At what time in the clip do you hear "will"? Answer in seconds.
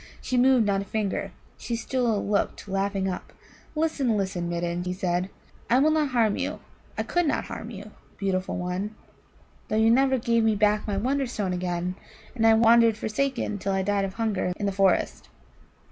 5.77-5.91